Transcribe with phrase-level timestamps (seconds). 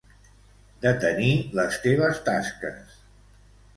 [0.85, 1.29] Detenir
[1.59, 2.99] les teves tasques.